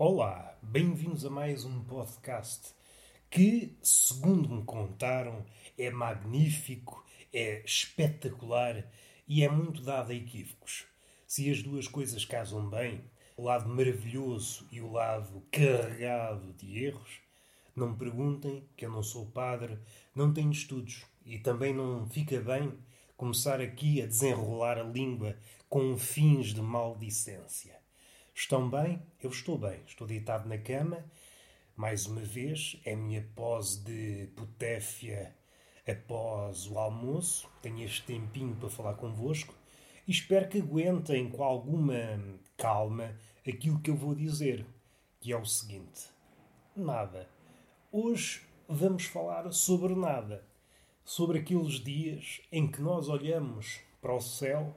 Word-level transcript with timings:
Olá, 0.00 0.56
bem-vindos 0.62 1.24
a 1.24 1.28
mais 1.28 1.64
um 1.64 1.82
podcast 1.82 2.72
que, 3.28 3.76
segundo 3.82 4.48
me 4.48 4.62
contaram, 4.62 5.44
é 5.76 5.90
magnífico, 5.90 7.04
é 7.34 7.64
espetacular 7.64 8.88
e 9.26 9.42
é 9.42 9.48
muito 9.48 9.82
dado 9.82 10.12
a 10.12 10.14
equívocos. 10.14 10.86
Se 11.26 11.50
as 11.50 11.64
duas 11.64 11.88
coisas 11.88 12.24
casam 12.24 12.70
bem, 12.70 13.00
o 13.36 13.42
lado 13.42 13.68
maravilhoso 13.68 14.68
e 14.70 14.80
o 14.80 14.92
lado 14.92 15.42
carregado 15.50 16.52
de 16.52 16.84
erros, 16.84 17.18
não 17.74 17.90
me 17.90 17.96
perguntem 17.96 18.68
que 18.76 18.86
eu 18.86 18.92
não 18.92 19.02
sou 19.02 19.26
padre, 19.26 19.80
não 20.14 20.32
tenho 20.32 20.52
estudos 20.52 21.04
e 21.26 21.40
também 21.40 21.74
não 21.74 22.08
fica 22.08 22.38
bem 22.40 22.72
começar 23.16 23.60
aqui 23.60 24.00
a 24.00 24.06
desenrolar 24.06 24.78
a 24.78 24.84
língua 24.84 25.36
com 25.68 25.98
fins 25.98 26.54
de 26.54 26.62
maldicência. 26.62 27.77
Estão 28.40 28.70
bem? 28.70 29.02
Eu 29.20 29.30
estou 29.30 29.58
bem. 29.58 29.82
Estou 29.84 30.06
deitado 30.06 30.48
na 30.48 30.56
cama. 30.56 31.04
Mais 31.74 32.06
uma 32.06 32.20
vez, 32.20 32.80
é 32.84 32.92
a 32.92 32.96
minha 32.96 33.28
pose 33.34 33.80
de 33.80 34.28
putéfia 34.36 35.34
após 35.84 36.68
o 36.68 36.78
almoço. 36.78 37.50
Tenho 37.60 37.84
este 37.84 38.04
tempinho 38.04 38.54
para 38.54 38.70
falar 38.70 38.94
convosco 38.94 39.52
e 40.06 40.12
espero 40.12 40.48
que 40.48 40.60
aguentem 40.60 41.28
com 41.28 41.42
alguma 41.42 41.96
calma 42.56 43.12
aquilo 43.46 43.80
que 43.80 43.90
eu 43.90 43.96
vou 43.96 44.14
dizer, 44.14 44.64
que 45.20 45.32
é 45.32 45.36
o 45.36 45.44
seguinte: 45.44 46.08
nada. 46.76 47.28
Hoje 47.90 48.42
vamos 48.68 49.06
falar 49.06 49.52
sobre 49.52 49.96
nada. 49.96 50.46
Sobre 51.04 51.40
aqueles 51.40 51.80
dias 51.80 52.40
em 52.52 52.70
que 52.70 52.80
nós 52.80 53.08
olhamos 53.08 53.80
para 54.00 54.14
o 54.14 54.20
céu, 54.20 54.76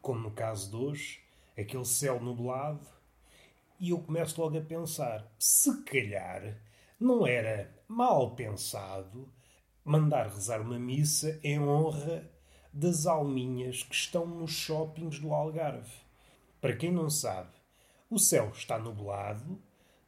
como 0.00 0.20
no 0.20 0.30
caso 0.30 0.70
de 0.70 0.76
hoje, 0.76 1.24
aquele 1.56 1.84
céu 1.84 2.20
nublado, 2.20 2.93
e 3.84 3.90
eu 3.90 3.98
começo 3.98 4.40
logo 4.40 4.56
a 4.56 4.62
pensar: 4.62 5.30
se 5.38 5.84
calhar 5.84 6.58
não 6.98 7.26
era 7.26 7.70
mal 7.86 8.34
pensado 8.34 9.28
mandar 9.84 10.28
rezar 10.28 10.62
uma 10.62 10.78
missa 10.78 11.38
em 11.42 11.60
honra 11.60 12.30
das 12.72 13.04
alminhas 13.04 13.82
que 13.82 13.94
estão 13.94 14.26
nos 14.26 14.52
shoppings 14.52 15.18
do 15.18 15.34
Algarve. 15.34 15.92
Para 16.62 16.74
quem 16.74 16.90
não 16.90 17.10
sabe, 17.10 17.50
o 18.08 18.18
céu 18.18 18.50
está 18.54 18.78
nublado, 18.78 19.60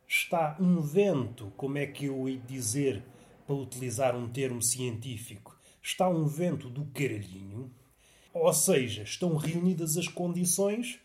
está 0.08 0.56
um 0.58 0.80
vento, 0.80 1.52
como 1.54 1.76
é 1.76 1.86
que 1.86 2.06
eu 2.06 2.26
ia 2.26 2.38
dizer 2.38 3.04
para 3.46 3.56
utilizar 3.56 4.16
um 4.16 4.26
termo 4.26 4.62
científico, 4.62 5.54
está 5.82 6.08
um 6.08 6.24
vento 6.26 6.70
do 6.70 6.86
caralhinho, 6.86 7.70
ou 8.32 8.52
seja, 8.54 9.02
estão 9.02 9.36
reunidas 9.36 9.98
as 9.98 10.08
condições 10.08 10.98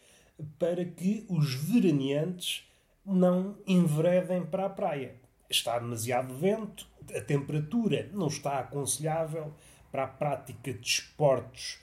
para 0.58 0.86
que 0.86 1.26
os 1.30 1.54
veraneantes 1.54 2.68
não 3.06 3.58
enveredem 3.66 4.46
para 4.46 4.66
a 4.66 4.70
praia. 4.70 5.16
Está 5.50 5.78
demasiado 5.80 6.34
vento, 6.34 6.88
a 7.16 7.22
temperatura 7.22 8.10
não 8.14 8.28
está 8.28 8.60
aconselhável 8.60 9.54
para 9.92 10.04
a 10.04 10.08
prática 10.08 10.74
de 10.74 10.88
esportes 10.88 11.80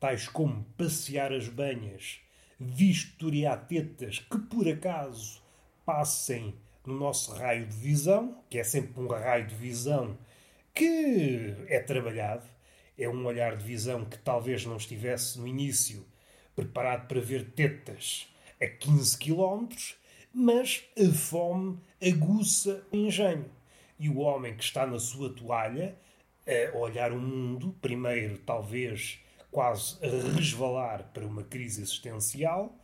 tais 0.00 0.26
como 0.26 0.64
passear 0.76 1.32
as 1.32 1.48
banhas, 1.48 2.18
vistoriar 2.58 3.66
tetas 3.68 4.18
que 4.18 4.38
por 4.38 4.68
acaso 4.68 5.40
passem 5.86 6.56
no 6.84 6.98
nosso 6.98 7.32
raio 7.32 7.66
de 7.66 7.76
visão, 7.76 8.42
que 8.50 8.58
é 8.58 8.64
sempre 8.64 9.00
um 9.00 9.06
raio 9.06 9.46
de 9.46 9.54
visão 9.54 10.18
que 10.74 11.54
é 11.68 11.78
trabalhado, 11.78 12.44
é 12.98 13.08
um 13.08 13.24
olhar 13.24 13.56
de 13.56 13.64
visão 13.64 14.04
que 14.04 14.18
talvez 14.18 14.66
não 14.66 14.76
estivesse 14.76 15.38
no 15.38 15.46
início 15.46 16.04
preparado 16.54 17.08
para 17.08 17.20
ver 17.20 17.50
tetas 17.50 18.28
a 18.60 18.66
15 18.66 19.18
km, 19.18 19.68
mas 20.32 20.84
a 20.98 21.12
fome 21.12 21.78
aguça 22.00 22.86
o 22.92 22.96
engenho. 22.96 23.50
E 23.98 24.08
o 24.08 24.18
homem 24.18 24.56
que 24.56 24.64
está 24.64 24.86
na 24.86 24.98
sua 24.98 25.32
toalha, 25.32 25.96
a 26.46 26.76
olhar 26.76 27.12
o 27.12 27.20
mundo, 27.20 27.74
primeiro 27.80 28.38
talvez 28.38 29.20
quase 29.50 29.98
a 30.02 30.34
resvalar 30.34 31.10
para 31.12 31.26
uma 31.26 31.44
crise 31.44 31.82
existencial, 31.82 32.74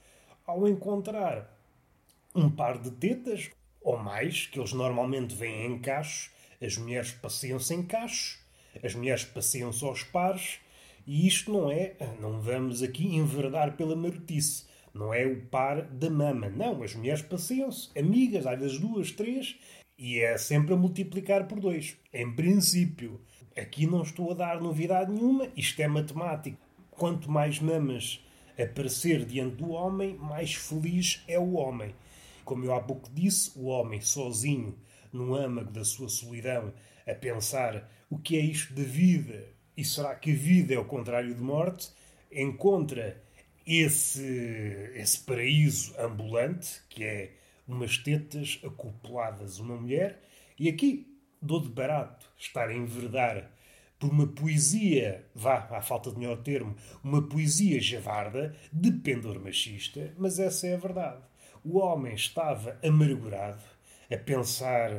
ao 0.46 0.68
encontrar 0.68 1.58
um 2.34 2.50
par 2.50 2.78
de 2.78 2.90
tetas, 2.90 3.50
ou 3.80 3.96
mais, 3.96 4.46
que 4.46 4.58
eles 4.58 4.72
normalmente 4.72 5.34
vêm 5.34 5.66
em 5.66 5.78
cachos, 5.78 6.30
as 6.60 6.76
mulheres 6.76 7.12
passeiam-se 7.12 7.74
em 7.74 7.82
cachos, 7.82 8.38
as 8.82 8.94
mulheres 8.94 9.24
passeiam-se 9.24 9.84
aos 9.84 10.02
pares, 10.04 10.60
e 11.08 11.26
isto 11.26 11.50
não 11.50 11.72
é, 11.72 11.96
não 12.20 12.38
vamos 12.38 12.82
aqui 12.82 13.16
enverdar 13.16 13.78
pela 13.78 13.96
marotice, 13.96 14.66
não 14.92 15.14
é 15.14 15.26
o 15.26 15.40
par 15.46 15.80
da 15.80 16.10
mama. 16.10 16.50
Não, 16.50 16.82
as 16.82 16.94
mulheres 16.94 17.22
passeiam-se, 17.22 17.88
amigas, 17.98 18.46
às 18.46 18.60
vezes 18.60 18.78
duas, 18.78 19.10
três, 19.10 19.56
e 19.96 20.18
é 20.18 20.36
sempre 20.36 20.74
a 20.74 20.76
multiplicar 20.76 21.48
por 21.48 21.60
dois. 21.60 21.96
Em 22.12 22.30
princípio, 22.30 23.22
aqui 23.56 23.86
não 23.86 24.02
estou 24.02 24.32
a 24.32 24.34
dar 24.34 24.60
novidade 24.60 25.10
nenhuma, 25.10 25.48
isto 25.56 25.80
é 25.80 25.88
matemática. 25.88 26.58
Quanto 26.90 27.30
mais 27.30 27.58
mamas 27.58 28.22
aparecer 28.62 29.24
diante 29.24 29.56
do 29.56 29.70
homem, 29.70 30.14
mais 30.18 30.52
feliz 30.52 31.24
é 31.26 31.38
o 31.38 31.54
homem. 31.54 31.94
Como 32.44 32.66
eu 32.66 32.74
há 32.74 32.82
pouco 32.82 33.08
disse, 33.14 33.58
o 33.58 33.68
homem 33.68 34.02
sozinho, 34.02 34.76
no 35.10 35.34
âmago 35.34 35.70
da 35.70 35.86
sua 35.86 36.10
solidão, 36.10 36.70
a 37.06 37.14
pensar 37.14 37.90
o 38.10 38.18
que 38.18 38.36
é 38.36 38.40
isto 38.40 38.74
da 38.74 38.82
vida, 38.82 39.56
e 39.78 39.84
será 39.84 40.12
que 40.16 40.32
vida 40.32 40.74
é 40.74 40.78
o 40.78 40.84
contrário 40.84 41.32
de 41.32 41.40
morte? 41.40 41.92
Encontra 42.32 43.22
esse, 43.64 44.90
esse 44.96 45.20
paraíso 45.20 45.94
ambulante, 45.96 46.82
que 46.88 47.04
é 47.04 47.34
umas 47.64 47.96
tetas 47.96 48.60
acopladas 48.64 49.60
uma 49.60 49.76
mulher, 49.76 50.20
e 50.58 50.68
aqui 50.68 51.06
dou 51.40 51.60
de 51.60 51.68
barato 51.68 52.28
estar 52.36 52.70
a 52.70 52.74
enverdar 52.74 53.52
por 54.00 54.10
uma 54.10 54.26
poesia, 54.26 55.24
vá, 55.32 55.68
à 55.70 55.80
falta 55.80 56.10
de 56.10 56.18
melhor 56.18 56.38
termo, 56.38 56.74
uma 57.04 57.28
poesia 57.28 57.80
javarda 57.80 58.56
de 58.72 58.90
pendor 58.90 59.38
machista, 59.38 60.12
mas 60.18 60.40
essa 60.40 60.66
é 60.66 60.74
a 60.74 60.78
verdade. 60.78 61.22
O 61.62 61.78
homem 61.78 62.14
estava 62.14 62.76
amargurado, 62.82 63.62
a 64.10 64.16
pensar 64.16 64.90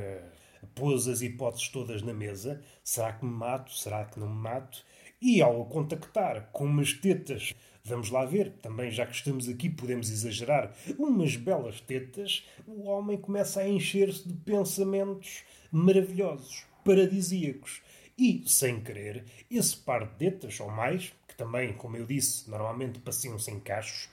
pôs 0.76 1.08
as 1.08 1.22
hipóteses 1.22 1.70
todas 1.70 2.02
na 2.02 2.14
mesa: 2.14 2.62
será 2.84 3.14
que 3.14 3.26
me 3.26 3.32
mato? 3.32 3.74
Será 3.74 4.06
que 4.06 4.20
não 4.20 4.30
me 4.30 4.42
mato? 4.42 4.84
E 5.22 5.42
ao 5.42 5.66
contactar 5.66 6.50
com 6.54 6.64
umas 6.64 6.94
tetas, 6.94 7.54
vamos 7.84 8.10
lá 8.10 8.24
ver, 8.26 8.54
também 8.62 8.90
já 8.90 9.06
que 9.06 9.16
estamos 9.16 9.50
aqui 9.50 9.70
podemos 9.70 10.10
exagerar, 10.10 10.74
umas 10.98 11.36
belas 11.36 11.82
tetas, 11.82 12.48
o 12.66 12.84
homem 12.88 13.18
começa 13.18 13.60
a 13.60 13.68
encher-se 13.68 14.28
de 14.28 14.34
pensamentos 14.34 15.44
maravilhosos, 15.72 16.66
paradisíacos. 16.86 17.82
E, 18.18 18.44
sem 18.46 18.82
querer, 18.82 19.26
esse 19.50 19.76
par 19.78 20.06
de 20.06 20.16
tetas, 20.16 20.60
ou 20.60 20.70
mais, 20.70 21.14
que 21.28 21.36
também, 21.36 21.74
como 21.74 21.98
eu 21.98 22.06
disse, 22.06 22.50
normalmente 22.50 23.00
passeiam-se 23.00 23.54
cachos, 23.60 24.10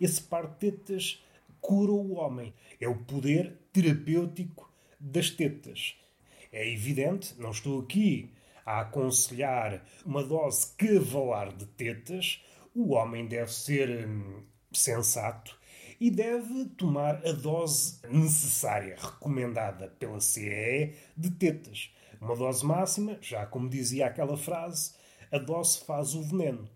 esse 0.00 0.22
par 0.22 0.46
de 0.46 0.56
tetas 0.56 1.22
cura 1.60 1.92
o 1.92 2.14
homem. 2.14 2.54
É 2.80 2.88
o 2.88 2.96
poder 2.96 3.58
terapêutico 3.72 4.69
das 5.00 5.30
tetas. 5.30 5.96
É 6.52 6.70
evidente, 6.70 7.34
não 7.38 7.50
estou 7.50 7.80
aqui 7.80 8.30
a 8.66 8.80
aconselhar 8.80 9.84
uma 10.04 10.22
dose 10.22 10.74
cavalar 10.76 11.56
de 11.56 11.66
tetas. 11.66 12.44
O 12.74 12.92
homem 12.92 13.26
deve 13.26 13.52
ser 13.52 14.06
hum, 14.06 14.42
sensato 14.72 15.58
e 16.00 16.10
deve 16.10 16.66
tomar 16.76 17.26
a 17.26 17.32
dose 17.32 17.98
necessária, 18.08 18.96
recomendada 18.96 19.88
pela 19.98 20.20
CEE, 20.20 20.94
de 21.16 21.30
tetas. 21.30 21.90
Uma 22.20 22.36
dose 22.36 22.64
máxima, 22.64 23.18
já 23.20 23.46
como 23.46 23.68
dizia 23.68 24.06
aquela 24.06 24.36
frase, 24.36 24.94
a 25.30 25.38
dose 25.38 25.80
faz 25.84 26.14
o 26.14 26.22
veneno. 26.22 26.68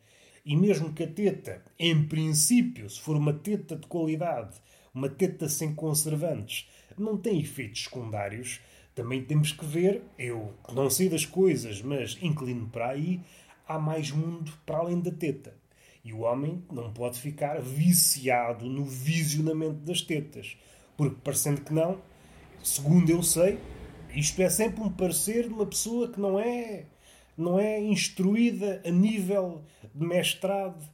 E 0.45 0.55
mesmo 0.55 0.93
que 0.93 1.05
a 1.05 1.11
teta, 1.11 1.65
em 1.79 2.07
princípio, 2.07 2.89
se 2.89 3.01
for 3.01 3.17
uma 3.17 3.33
teta 3.33 3.77
de 3.77 3.87
qualidade, 3.87 4.61
uma 4.93 5.09
teta 5.09 5.49
sem 5.49 5.75
conservantes, 5.75 6.69
não 7.01 7.17
tem 7.17 7.41
efeitos 7.41 7.85
secundários, 7.85 8.61
também 8.95 9.25
temos 9.25 9.53
que 9.53 9.65
ver, 9.65 10.03
eu 10.19 10.55
não 10.73 10.89
sei 10.89 11.09
das 11.09 11.27
coisas, 11.27 11.83
mas 11.83 12.17
inclino 12.23 12.69
para 12.69 12.91
aí, 12.91 13.21
há 13.67 13.79
mais 13.79 14.11
mundo 14.11 14.53
para 14.65 14.79
além 14.79 15.01
da 15.01 15.11
teta. 15.11 15.55
E 16.05 16.13
o 16.13 16.21
homem 16.21 16.63
não 16.71 16.93
pode 16.93 17.19
ficar 17.19 17.61
viciado 17.61 18.67
no 18.67 18.85
visionamento 18.85 19.81
das 19.81 20.03
tetas. 20.03 20.57
Porque, 20.97 21.17
parecendo 21.25 21.63
que 21.63 21.73
não, 21.73 21.99
segundo 22.63 23.11
eu 23.11 23.23
sei, 23.23 23.59
isto 24.15 24.41
é 24.43 24.49
sempre 24.49 24.83
um 24.83 24.91
parecer 24.91 25.49
de 25.49 25.55
uma 25.55 25.67
pessoa 25.67 26.09
que 26.09 26.21
não 26.21 26.39
é, 26.39 26.85
não 27.37 27.59
é 27.59 27.81
instruída 27.81 28.81
a 28.87 28.91
nível 28.91 29.63
de 29.95 30.07
mestrado 30.07 30.89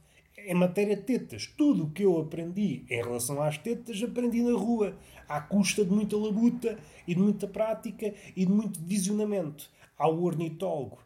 em 0.45 0.53
matéria 0.53 0.95
de 0.95 1.03
tetas. 1.03 1.47
Tudo 1.47 1.85
o 1.85 1.89
que 1.91 2.03
eu 2.03 2.19
aprendi 2.19 2.85
em 2.89 3.01
relação 3.01 3.41
às 3.41 3.57
tetas, 3.57 4.01
aprendi 4.01 4.41
na 4.41 4.57
rua, 4.57 4.97
à 5.27 5.41
custa 5.41 5.83
de 5.83 5.91
muita 5.91 6.17
labuta 6.17 6.77
e 7.07 7.15
de 7.15 7.21
muita 7.21 7.47
prática 7.47 8.13
e 8.35 8.45
de 8.45 8.51
muito 8.51 8.79
visionamento. 8.81 9.69
Ao 9.97 10.21
ornitólogo. 10.21 10.99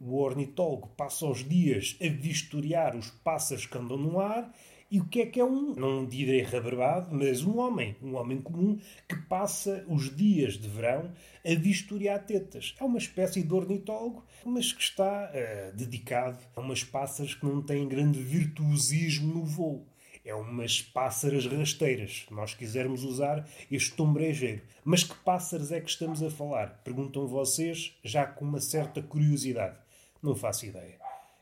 O 0.00 0.18
ornitólogo 0.18 0.88
passa 0.96 1.26
os 1.26 1.46
dias 1.48 1.96
a 2.00 2.08
vistoriar 2.08 2.96
os 2.96 3.10
pássaros 3.10 3.66
que 3.66 3.78
andam 3.78 3.96
no 3.96 4.18
ar 4.18 4.52
E 4.92 5.00
o 5.00 5.06
que 5.06 5.22
é 5.22 5.26
que 5.26 5.40
é 5.40 5.44
um, 5.44 5.74
não 5.74 6.04
direi 6.04 6.42
rabarbado, 6.42 7.16
mas 7.16 7.42
um 7.42 7.58
homem, 7.58 7.96
um 8.02 8.14
homem 8.14 8.42
comum 8.42 8.78
que 9.08 9.16
passa 9.16 9.86
os 9.88 10.14
dias 10.14 10.58
de 10.58 10.68
verão 10.68 11.10
a 11.42 11.54
vistoriar 11.54 12.22
tetas. 12.26 12.74
É 12.78 12.84
uma 12.84 12.98
espécie 12.98 13.42
de 13.42 13.54
ornitólogo, 13.54 14.22
mas 14.44 14.70
que 14.70 14.82
está 14.82 15.30
uh, 15.32 15.74
dedicado 15.74 16.36
a 16.54 16.60
umas 16.60 16.84
pássaras 16.84 17.32
que 17.32 17.46
não 17.46 17.62
têm 17.62 17.88
grande 17.88 18.22
virtuosismo 18.22 19.32
no 19.32 19.46
voo. 19.46 19.86
É 20.26 20.34
umas 20.34 20.82
pássaras 20.82 21.46
rasteiras, 21.46 22.26
se 22.28 22.34
nós 22.34 22.52
quisermos 22.52 23.02
usar 23.02 23.48
este 23.70 23.92
tom 23.92 24.12
brejeiro. 24.12 24.60
Mas 24.84 25.04
que 25.04 25.14
pássaros 25.24 25.72
é 25.72 25.80
que 25.80 25.88
estamos 25.88 26.22
a 26.22 26.30
falar? 26.30 26.82
Perguntam 26.84 27.26
vocês, 27.26 27.96
já 28.04 28.26
com 28.26 28.44
uma 28.44 28.60
certa 28.60 29.00
curiosidade. 29.00 29.78
Não 30.22 30.34
faço 30.34 30.66
ideia. 30.66 31.00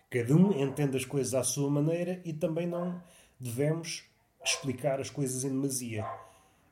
Cada 0.09 0.35
um 0.37 0.53
entende 0.61 0.97
as 0.97 1.05
coisas 1.05 1.35
à 1.35 1.45
sua 1.45 1.71
maneira 1.71 2.21
e 2.25 2.33
também 2.33 2.67
não 2.67 3.01
devemos 3.41 4.05
explicar 4.45 5.01
as 5.01 5.09
coisas 5.09 5.45
em 5.45 5.49
demasia. 5.49 6.07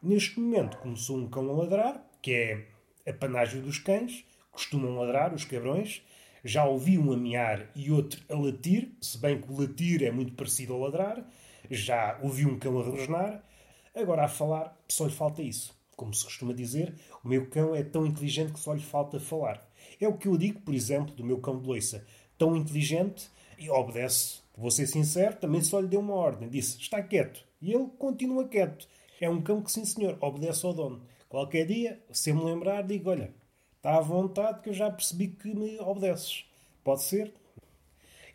Neste 0.02 0.38
momento 0.38 0.76
começou 0.78 1.16
um 1.16 1.28
cão 1.28 1.48
a 1.50 1.52
ladrar, 1.54 2.04
que 2.20 2.32
é 2.32 2.66
a 3.10 3.12
panágio 3.12 3.62
dos 3.62 3.78
cães, 3.78 4.24
costumam 4.52 4.96
ladrar 4.96 5.34
os 5.34 5.44
cabrões. 5.44 6.02
Já 6.44 6.64
ouvi 6.64 6.96
um 6.96 7.12
a 7.12 7.16
miar 7.16 7.68
e 7.74 7.90
outro 7.90 8.22
a 8.28 8.34
latir, 8.34 8.92
se 9.00 9.18
bem 9.18 9.40
que 9.40 9.50
o 9.50 9.60
latir 9.60 10.04
é 10.04 10.10
muito 10.10 10.34
parecido 10.34 10.74
ao 10.74 10.80
ladrar. 10.80 11.24
Já 11.70 12.18
ouvi 12.22 12.46
um 12.46 12.58
cão 12.58 12.78
a 12.78 12.84
rosnar. 12.84 13.42
Agora, 13.94 14.24
a 14.24 14.28
falar, 14.28 14.76
só 14.88 15.06
lhe 15.06 15.12
falta 15.12 15.42
isso. 15.42 15.76
Como 15.96 16.14
se 16.14 16.24
costuma 16.24 16.52
dizer, 16.52 16.94
o 17.24 17.28
meu 17.28 17.46
cão 17.46 17.74
é 17.74 17.82
tão 17.82 18.06
inteligente 18.06 18.52
que 18.52 18.60
só 18.60 18.72
lhe 18.72 18.82
falta 18.82 19.18
falar. 19.18 19.68
É 20.00 20.06
o 20.06 20.16
que 20.16 20.28
eu 20.28 20.36
digo, 20.36 20.60
por 20.60 20.72
exemplo, 20.72 21.12
do 21.14 21.24
meu 21.24 21.38
cão 21.38 21.58
de 21.58 21.66
loiça. 21.66 22.06
Tão 22.38 22.56
inteligente 22.56 23.28
e 23.58 23.68
obedece 23.68 24.40
Vou 24.58 24.72
ser 24.72 24.88
sincero, 24.88 25.36
também 25.36 25.62
só 25.62 25.78
lhe 25.78 25.86
deu 25.86 26.00
uma 26.00 26.14
ordem. 26.14 26.48
Disse, 26.48 26.80
está 26.80 27.00
quieto. 27.00 27.44
E 27.62 27.72
ele 27.72 27.86
continua 27.96 28.48
quieto. 28.48 28.88
É 29.20 29.30
um 29.30 29.40
cão 29.40 29.62
que, 29.62 29.70
sim 29.70 29.84
senhor, 29.84 30.18
obedece 30.20 30.66
ao 30.66 30.74
dono. 30.74 31.00
Qualquer 31.28 31.64
dia, 31.64 32.02
se 32.10 32.32
me 32.32 32.42
lembrar, 32.42 32.82
digo, 32.82 33.08
olha, 33.08 33.32
está 33.76 33.96
à 33.96 34.00
vontade 34.00 34.60
que 34.60 34.70
eu 34.70 34.74
já 34.74 34.90
percebi 34.90 35.28
que 35.28 35.54
me 35.54 35.78
obedeces. 35.78 36.44
Pode 36.82 37.04
ser? 37.04 37.32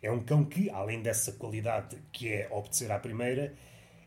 É 0.02 0.10
um 0.10 0.20
cão 0.20 0.46
que, 0.46 0.70
além 0.70 1.02
dessa 1.02 1.30
qualidade 1.32 1.98
que 2.10 2.32
é 2.32 2.48
obedecer 2.50 2.90
à 2.90 2.98
primeira, 2.98 3.54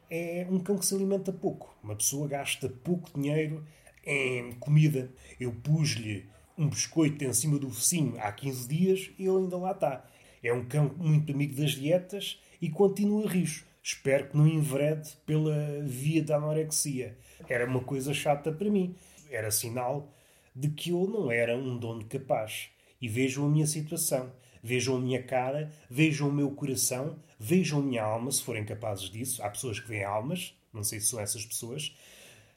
é 0.09 0.47
um 0.49 0.59
cão 0.59 0.75
que 0.75 0.87
se 0.87 0.95
alimenta 0.95 1.31
pouco. 1.31 1.77
Uma 1.83 1.95
pessoa 1.95 2.27
gasta 2.27 2.67
pouco 2.67 3.11
dinheiro 3.13 3.63
em 4.03 4.53
comida. 4.53 5.11
Eu 5.39 5.51
pus-lhe 5.51 6.27
um 6.57 6.67
biscoito 6.67 7.23
em 7.23 7.33
cima 7.33 7.59
do 7.59 7.69
focinho 7.69 8.19
há 8.19 8.31
15 8.31 8.67
dias 8.67 9.11
e 9.19 9.27
ele 9.27 9.37
ainda 9.37 9.57
lá 9.57 9.71
está. 9.71 10.03
É 10.47 10.53
um 10.53 10.63
cão 10.63 10.95
muito 10.97 11.33
amigo 11.33 11.59
das 11.59 11.71
dietas 11.71 12.39
e 12.61 12.69
continua 12.69 13.27
rijo. 13.27 13.65
Espero 13.83 14.29
que 14.29 14.37
não 14.37 14.47
enverede 14.47 15.09
pela 15.25 15.81
via 15.83 16.23
da 16.23 16.37
anorexia. 16.37 17.17
Era 17.49 17.65
uma 17.65 17.81
coisa 17.81 18.13
chata 18.13 18.49
para 18.49 18.69
mim. 18.69 18.95
Era 19.29 19.51
sinal 19.51 20.09
de 20.55 20.69
que 20.69 20.91
eu 20.91 21.05
não 21.05 21.29
era 21.29 21.57
um 21.57 21.77
dono 21.77 22.05
capaz. 22.05 22.69
E 23.01 23.09
vejam 23.09 23.45
a 23.45 23.49
minha 23.49 23.67
situação. 23.67 24.31
Vejam 24.63 24.95
a 24.95 24.99
minha 24.99 25.21
cara, 25.21 25.69
vejam 25.89 26.29
o 26.29 26.33
meu 26.33 26.49
coração, 26.51 27.19
vejam 27.37 27.79
a 27.79 27.83
minha 27.83 28.03
alma, 28.03 28.31
se 28.31 28.41
forem 28.41 28.63
capazes 28.63 29.09
disso. 29.09 29.43
Há 29.43 29.49
pessoas 29.49 29.81
que 29.81 29.87
veem 29.89 30.05
almas, 30.05 30.53
não 30.73 30.83
sei 30.83 31.01
se 31.01 31.07
são 31.07 31.19
essas 31.19 31.45
pessoas 31.45 31.93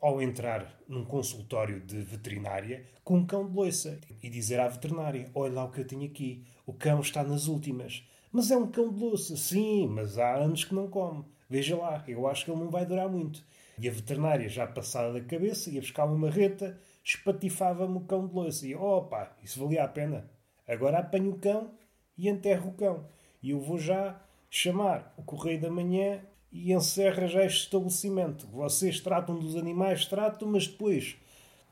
ao 0.00 0.22
entrar 0.22 0.80
num 0.88 1.04
consultório 1.04 1.80
de 1.80 2.00
veterinária 2.00 2.86
com 3.04 3.18
um 3.18 3.26
cão 3.26 3.46
de 3.46 3.54
loiça 3.54 4.00
e 4.22 4.30
dizer 4.30 4.58
à 4.60 4.68
veterinária: 4.68 5.30
Olha 5.34 5.52
lá 5.52 5.64
o 5.64 5.70
que 5.70 5.80
eu 5.80 5.86
tenho 5.86 6.06
aqui, 6.06 6.44
o 6.70 6.72
cão 6.72 7.00
está 7.00 7.24
nas 7.24 7.48
últimas. 7.48 8.04
Mas 8.30 8.48
é 8.52 8.56
um 8.56 8.70
cão 8.70 8.92
de 8.92 9.00
louça, 9.00 9.36
sim, 9.36 9.88
mas 9.88 10.16
há 10.18 10.36
anos 10.36 10.62
que 10.62 10.72
não 10.72 10.88
come. 10.88 11.24
Veja 11.48 11.76
lá, 11.76 12.04
eu 12.06 12.28
acho 12.28 12.44
que 12.44 12.50
ele 12.52 12.60
não 12.60 12.70
vai 12.70 12.86
durar 12.86 13.08
muito. 13.08 13.44
E 13.76 13.88
a 13.88 13.92
veterinária, 13.92 14.48
já 14.48 14.68
passada 14.68 15.12
da 15.12 15.20
cabeça, 15.20 15.68
ia 15.68 15.80
buscar 15.80 16.04
uma 16.04 16.16
marreta, 16.16 16.78
espatifava-me 17.02 17.96
o 17.96 18.02
cão 18.02 18.24
de 18.24 18.32
louça. 18.32 18.68
E, 18.68 18.74
opa, 18.76 19.36
isso 19.42 19.58
valia 19.58 19.82
a 19.82 19.88
pena. 19.88 20.30
Agora 20.68 20.98
apanho 20.98 21.32
o 21.32 21.38
cão 21.38 21.72
e 22.16 22.28
enterro 22.28 22.70
o 22.70 22.74
cão. 22.74 23.04
E 23.42 23.50
eu 23.50 23.58
vou 23.58 23.76
já 23.76 24.20
chamar 24.48 25.12
o 25.16 25.24
Correio 25.24 25.60
da 25.60 25.70
Manhã 25.70 26.20
e 26.52 26.72
encerra 26.72 27.26
já 27.26 27.44
este 27.44 27.64
estabelecimento. 27.64 28.46
Vocês 28.46 29.00
tratam 29.00 29.36
dos 29.36 29.56
animais, 29.56 30.06
tratam, 30.06 30.46
mas 30.46 30.68
depois 30.68 31.16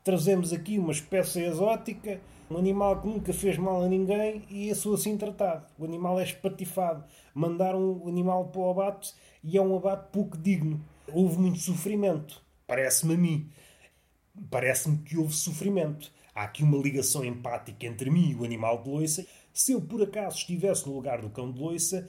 trazemos 0.03 0.53
aqui 0.53 0.77
uma 0.79 0.91
espécie 0.91 1.41
exótica, 1.41 2.19
um 2.49 2.57
animal 2.57 3.01
que 3.01 3.07
nunca 3.07 3.33
fez 3.33 3.57
mal 3.57 3.83
a 3.83 3.87
ninguém 3.87 4.43
e 4.49 4.69
é 4.69 4.75
só 4.75 4.93
assim 4.93 5.17
tratado. 5.17 5.65
O 5.77 5.85
animal 5.85 6.19
é 6.19 6.23
espatifado. 6.23 7.03
Mandaram 7.33 8.01
o 8.03 8.07
animal 8.07 8.45
para 8.47 8.61
o 8.61 8.69
abate 8.69 9.13
e 9.43 9.57
é 9.57 9.61
um 9.61 9.75
abate 9.75 10.09
pouco 10.11 10.37
digno. 10.37 10.83
Houve 11.11 11.37
muito 11.37 11.59
sofrimento, 11.59 12.41
parece-me 12.67 13.13
a 13.13 13.17
mim. 13.17 13.49
Parece-me 14.49 14.97
que 14.99 15.17
houve 15.17 15.33
sofrimento. 15.33 16.11
Há 16.33 16.43
aqui 16.43 16.63
uma 16.63 16.77
ligação 16.77 17.25
empática 17.25 17.85
entre 17.85 18.09
mim 18.09 18.31
e 18.31 18.35
o 18.35 18.45
animal 18.45 18.81
de 18.81 18.89
loiça. 18.89 19.25
Se 19.51 19.73
eu 19.73 19.81
por 19.81 20.01
acaso 20.01 20.37
estivesse 20.37 20.87
no 20.87 20.95
lugar 20.95 21.21
do 21.21 21.29
cão 21.29 21.51
de 21.51 21.59
loiça, 21.59 22.07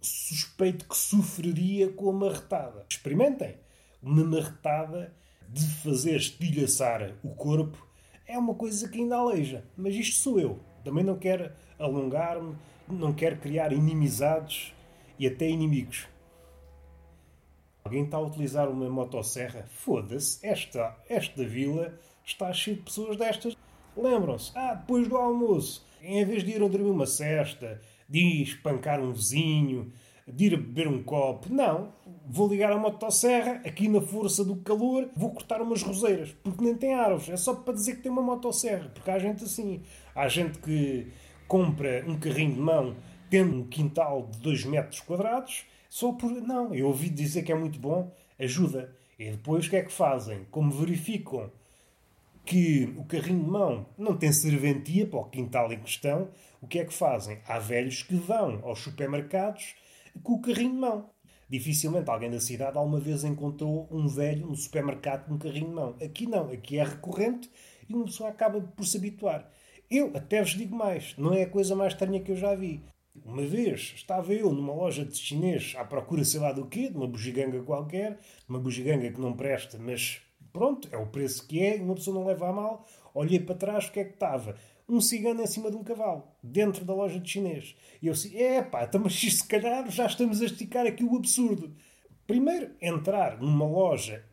suspeito 0.00 0.86
que 0.86 0.96
sofreria 0.96 1.90
com 1.92 2.08
a 2.10 2.12
marretada. 2.12 2.86
Experimentem. 2.88 3.56
Uma 4.02 4.24
marretada 4.24 5.14
de 5.48 5.66
fazer 5.82 6.16
estilhaçar 6.16 7.14
o 7.22 7.30
corpo 7.30 7.86
é 8.26 8.38
uma 8.38 8.54
coisa 8.54 8.88
que 8.88 8.98
ainda 8.98 9.16
aleija. 9.16 9.64
Mas 9.76 9.94
isto 9.94 10.16
sou 10.16 10.40
eu. 10.40 10.58
Também 10.82 11.04
não 11.04 11.16
quero 11.16 11.52
alongar-me, 11.78 12.56
não 12.88 13.12
quero 13.12 13.36
criar 13.36 13.72
inimizades 13.72 14.74
e 15.18 15.26
até 15.26 15.48
inimigos. 15.48 16.06
Alguém 17.84 18.04
está 18.04 18.16
a 18.16 18.22
utilizar 18.22 18.68
uma 18.68 18.88
motosserra? 18.88 19.66
Foda-se, 19.70 20.44
esta, 20.46 20.96
esta 21.08 21.44
vila 21.44 21.98
está 22.24 22.52
cheia 22.52 22.76
de 22.76 22.82
pessoas 22.82 23.16
destas. 23.16 23.56
Lembram-se? 23.96 24.52
Ah, 24.54 24.74
depois 24.74 25.06
do 25.06 25.16
almoço, 25.16 25.86
em 26.02 26.24
vez 26.24 26.42
de 26.42 26.52
ir 26.52 26.58
dormir 26.58 26.90
uma 26.90 27.06
cesta, 27.06 27.80
de 28.08 28.42
espancar 28.42 29.00
um 29.00 29.12
vizinho, 29.12 29.92
de 30.26 30.46
ir 30.46 30.56
beber 30.56 30.88
um 30.88 31.02
copo. 31.02 31.52
Não. 31.52 31.92
Vou 32.26 32.48
ligar 32.48 32.72
a 32.72 32.78
motosserra, 32.78 33.60
aqui 33.64 33.88
na 33.88 34.00
força 34.00 34.44
do 34.44 34.56
calor, 34.56 35.08
vou 35.14 35.30
cortar 35.30 35.60
umas 35.60 35.82
roseiras, 35.82 36.34
porque 36.42 36.64
nem 36.64 36.74
tem 36.74 36.94
árvores. 36.94 37.28
É 37.28 37.36
só 37.36 37.54
para 37.54 37.74
dizer 37.74 37.96
que 37.96 38.02
tem 38.02 38.12
uma 38.12 38.22
motosserra, 38.22 38.88
porque 38.88 39.10
há 39.10 39.18
gente 39.18 39.44
assim. 39.44 39.82
Há 40.14 40.26
gente 40.28 40.58
que 40.58 41.08
compra 41.46 42.04
um 42.06 42.18
carrinho 42.18 42.54
de 42.54 42.60
mão 42.60 42.96
tendo 43.28 43.56
um 43.56 43.66
quintal 43.66 44.28
de 44.30 44.38
2 44.38 44.64
metros 44.64 45.00
quadrados, 45.00 45.66
só 45.90 46.12
por. 46.12 46.30
Não, 46.30 46.74
eu 46.74 46.86
ouvi 46.86 47.10
dizer 47.10 47.42
que 47.42 47.52
é 47.52 47.54
muito 47.54 47.78
bom, 47.78 48.10
ajuda. 48.38 48.94
E 49.18 49.30
depois 49.30 49.66
o 49.66 49.70
que 49.70 49.76
é 49.76 49.82
que 49.82 49.92
fazem? 49.92 50.46
Como 50.50 50.70
verificam 50.70 51.50
que 52.44 52.92
o 52.96 53.04
carrinho 53.04 53.42
de 53.42 53.50
mão 53.50 53.86
não 53.96 54.16
tem 54.16 54.32
serventia 54.32 55.06
para 55.06 55.18
o 55.18 55.24
quintal 55.24 55.72
em 55.72 55.78
questão, 55.78 56.28
o 56.60 56.66
que 56.66 56.78
é 56.78 56.84
que 56.84 56.92
fazem? 56.92 57.38
Há 57.46 57.58
velhos 57.58 58.02
que 58.02 58.14
vão 58.14 58.60
aos 58.62 58.80
supermercados 58.80 59.74
com 60.22 60.34
o 60.34 60.40
carrinho 60.40 60.72
de 60.72 60.78
mão. 60.78 61.10
Dificilmente 61.48 62.10
alguém 62.10 62.30
da 62.30 62.40
cidade 62.40 62.78
alguma 62.78 62.98
vez 62.98 63.22
encontrou 63.24 63.88
um 63.90 64.08
velho 64.08 64.46
no 64.46 64.56
supermercado 64.56 65.26
com 65.26 65.34
um 65.34 65.38
carrinho 65.38 65.68
de 65.68 65.74
mão. 65.74 65.96
Aqui 66.02 66.26
não, 66.26 66.50
aqui 66.50 66.78
é 66.78 66.84
recorrente 66.84 67.50
e 67.88 67.94
uma 67.94 68.04
pessoa 68.04 68.30
acaba 68.30 68.60
por 68.60 68.84
se 68.84 68.96
habituar. 68.96 69.50
Eu 69.90 70.10
até 70.14 70.42
vos 70.42 70.52
digo 70.52 70.74
mais, 70.74 71.14
não 71.16 71.34
é 71.34 71.42
a 71.42 71.50
coisa 71.50 71.76
mais 71.76 71.92
estranha 71.92 72.20
que 72.20 72.32
eu 72.32 72.36
já 72.36 72.54
vi. 72.54 72.82
Uma 73.24 73.42
vez 73.42 73.92
estava 73.94 74.32
eu 74.32 74.52
numa 74.52 74.74
loja 74.74 75.04
de 75.04 75.16
chinês 75.16 75.74
à 75.76 75.84
procura 75.84 76.24
sei 76.24 76.40
lá 76.40 76.50
do 76.52 76.66
quê, 76.66 76.88
de 76.88 76.96
uma 76.96 77.06
bugiganga 77.06 77.62
qualquer, 77.62 78.18
uma 78.48 78.58
bugiganga 78.58 79.10
que 79.10 79.20
não 79.20 79.34
presta, 79.34 79.78
mas 79.78 80.20
Pronto, 80.54 80.88
é 80.92 80.96
o 80.96 81.06
preço 81.06 81.48
que 81.48 81.60
é, 81.60 81.74
uma 81.82 81.96
pessoa 81.96 82.16
não 82.16 82.24
leva 82.24 82.48
a 82.48 82.52
mal. 82.52 82.86
Olhei 83.12 83.40
para 83.40 83.56
trás, 83.56 83.86
o 83.86 83.90
que 83.92 83.98
é 83.98 84.04
que 84.04 84.14
estava? 84.14 84.54
Um 84.88 85.00
cigano 85.00 85.42
em 85.42 85.46
cima 85.46 85.70
de 85.70 85.76
um 85.76 85.82
cavalo, 85.82 86.28
dentro 86.42 86.84
da 86.84 86.94
loja 86.94 87.18
de 87.18 87.30
chinês. 87.30 87.74
E 88.02 88.06
eu 88.06 88.12
disse: 88.12 88.36
é 88.36 88.62
pá, 88.62 88.84
então, 88.84 89.00
mas 89.00 89.14
se 89.18 89.46
calhar 89.46 89.90
já 89.90 90.06
estamos 90.06 90.42
a 90.42 90.44
esticar 90.44 90.86
aqui 90.86 91.02
o 91.02 91.16
absurdo. 91.16 91.74
Primeiro, 92.26 92.74
entrar 92.80 93.40
numa 93.40 93.66
loja 93.66 94.24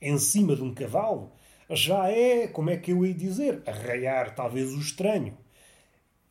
em 0.00 0.18
cima 0.18 0.54
de 0.54 0.62
um 0.62 0.74
cavalo 0.74 1.32
já 1.70 2.08
é, 2.10 2.46
como 2.46 2.70
é 2.70 2.76
que 2.76 2.92
eu 2.92 3.04
ia 3.04 3.14
dizer, 3.14 3.62
arraiar 3.66 4.34
talvez 4.34 4.72
o 4.74 4.78
estranho. 4.78 5.36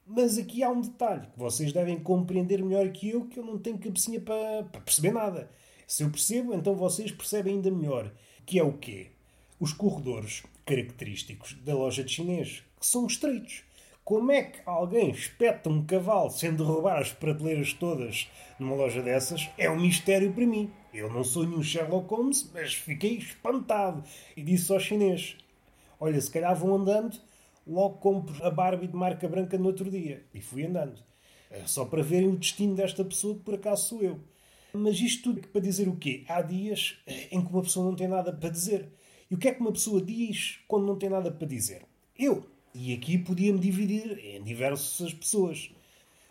Mas 0.05 0.37
aqui 0.37 0.63
há 0.63 0.69
um 0.69 0.81
detalhe 0.81 1.27
que 1.27 1.39
vocês 1.39 1.71
devem 1.71 1.99
compreender 1.99 2.63
melhor 2.63 2.87
que 2.89 3.09
eu, 3.09 3.25
que 3.25 3.39
eu 3.39 3.45
não 3.45 3.57
tenho 3.57 3.77
cabecinha 3.77 4.19
para, 4.19 4.63
para 4.63 4.81
perceber 4.81 5.11
nada. 5.11 5.49
Se 5.87 6.03
eu 6.03 6.09
percebo, 6.09 6.53
então 6.53 6.75
vocês 6.75 7.11
percebem 7.11 7.55
ainda 7.55 7.71
melhor. 7.71 8.13
Que 8.45 8.59
é 8.59 8.63
o 8.63 8.73
quê? 8.73 9.11
Os 9.63 9.71
corredores 9.71 10.43
característicos 10.65 11.53
da 11.63 11.73
loja 11.73 12.03
de 12.03 12.11
chinês, 12.11 12.61
que 12.77 12.85
são 12.85 13.07
estreitos. 13.07 13.63
Como 14.03 14.29
é 14.29 14.43
que 14.43 14.59
alguém 14.65 15.09
espeta 15.09 15.69
um 15.69 15.85
cavalo 15.85 16.29
sem 16.31 16.53
derrubar 16.53 16.99
as 16.99 17.13
prateleiras 17.13 17.71
todas 17.71 18.29
numa 18.59 18.75
loja 18.75 19.01
dessas? 19.01 19.49
É 19.57 19.69
um 19.69 19.79
mistério 19.79 20.33
para 20.33 20.45
mim. 20.45 20.69
Eu 20.93 21.09
não 21.09 21.23
sou 21.23 21.47
nenhum 21.47 21.63
Sherlock 21.63 22.13
Holmes, 22.13 22.51
mas 22.53 22.73
fiquei 22.73 23.13
espantado 23.13 24.03
e 24.35 24.43
disse 24.43 24.69
ao 24.69 24.81
chinês: 24.81 25.37
Olha, 25.97 26.19
se 26.19 26.29
calhar 26.29 26.53
vão 26.53 26.75
andando, 26.75 27.17
logo 27.65 27.99
compro 27.99 28.45
a 28.45 28.51
Barbie 28.51 28.87
de 28.87 28.97
marca 28.97 29.29
branca 29.29 29.57
no 29.57 29.67
outro 29.67 29.89
dia. 29.89 30.25
E 30.33 30.41
fui 30.41 30.65
andando. 30.65 31.01
É 31.49 31.65
só 31.65 31.85
para 31.85 32.03
verem 32.03 32.27
o 32.27 32.35
destino 32.35 32.75
desta 32.75 33.05
pessoa 33.05 33.35
que 33.35 33.43
por 33.43 33.53
acaso 33.53 33.87
sou 33.87 34.01
eu. 34.01 34.19
Mas 34.73 34.99
isto 34.99 35.31
tudo 35.31 35.47
para 35.47 35.61
dizer 35.61 35.87
o 35.87 35.95
quê? 35.95 36.25
Há 36.27 36.41
dias 36.41 36.97
em 37.31 37.41
que 37.41 37.49
uma 37.49 37.61
pessoa 37.61 37.85
não 37.85 37.95
tem 37.95 38.09
nada 38.09 38.33
para 38.33 38.49
dizer. 38.49 38.91
E 39.33 39.35
o 39.35 39.39
que 39.39 39.47
é 39.47 39.51
que 39.51 39.61
uma 39.61 39.71
pessoa 39.71 39.99
diz 39.99 40.59
quando 40.67 40.85
não 40.85 40.95
tem 40.95 41.09
nada 41.09 41.31
para 41.31 41.47
dizer? 41.47 41.87
Eu. 42.15 42.47
E 42.71 42.93
aqui 42.93 43.17
podia-me 43.17 43.57
dividir 43.59 44.19
em 44.19 44.43
diversas 44.43 45.11
pessoas. 45.11 45.71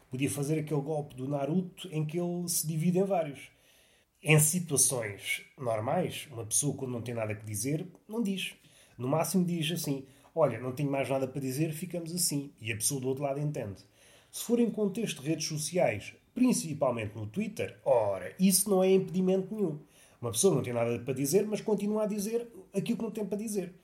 Podia 0.08 0.30
fazer 0.30 0.60
aquele 0.60 0.80
golpe 0.80 1.16
do 1.16 1.26
Naruto 1.26 1.88
em 1.90 2.06
que 2.06 2.16
ele 2.16 2.48
se 2.48 2.64
divide 2.64 3.00
em 3.00 3.04
vários. 3.04 3.50
Em 4.22 4.38
situações 4.38 5.42
normais, 5.58 6.28
uma 6.30 6.46
pessoa 6.46 6.76
quando 6.76 6.92
não 6.92 7.02
tem 7.02 7.12
nada 7.12 7.34
que 7.34 7.44
dizer, 7.44 7.84
não 8.06 8.22
diz. 8.22 8.54
No 8.96 9.08
máximo 9.08 9.44
diz 9.44 9.72
assim: 9.72 10.06
Olha, 10.32 10.60
não 10.60 10.70
tenho 10.70 10.88
mais 10.88 11.08
nada 11.08 11.26
para 11.26 11.40
dizer, 11.40 11.72
ficamos 11.72 12.14
assim. 12.14 12.52
E 12.60 12.70
a 12.70 12.76
pessoa 12.76 13.00
do 13.00 13.08
outro 13.08 13.24
lado 13.24 13.40
entende. 13.40 13.84
Se 14.30 14.44
for 14.44 14.60
em 14.60 14.70
contexto 14.70 15.22
de 15.22 15.28
redes 15.28 15.48
sociais, 15.48 16.14
principalmente 16.32 17.16
no 17.16 17.26
Twitter, 17.26 17.80
ora, 17.84 18.32
isso 18.38 18.70
não 18.70 18.80
é 18.80 18.92
impedimento 18.92 19.52
nenhum. 19.52 19.80
Uma 20.22 20.30
pessoa 20.30 20.54
não 20.54 20.62
tem 20.62 20.72
nada 20.72 20.98
para 21.00 21.12
dizer, 21.12 21.46
mas 21.46 21.60
continua 21.60 22.04
a 22.04 22.06
dizer 22.06 22.48
aquilo 22.72 22.96
que 22.96 23.04
não 23.04 23.10
tem 23.10 23.26
para 23.26 23.36
dizer. 23.36 23.74